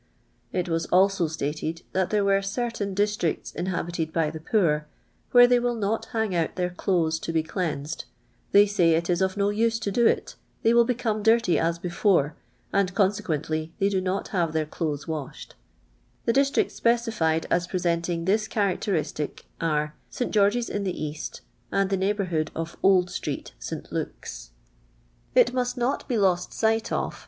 [0.51, 4.85] It wn.< also st ited that tlwre wero "certiiin dis tricts inlinbited hy the poor^
[5.29, 8.05] where they will not han<; out thuir clothes to bech aniKHl:
[8.51, 10.35] they say it is of no use to do it,
[10.65, 11.21] tiiiy will becomi?
[11.21, 12.33] diity as hefore,
[12.73, 15.51] ami consi'qnently they do not have tlioir clulhcs wa.*hrd."
[16.25, 19.91] The ilistncts siu eitied .is presenting this chararti'ristii' an?
[20.09, 20.33] St.
[20.33, 21.41] (ieorir«'» in the Knst
[21.71, 23.53] and the neigh honrh<iod of ()l«l street.
[23.59, 23.91] St.
[23.91, 24.49] Luke's.
[25.35, 27.19] It nuist not be ]o.4t siu'ht of.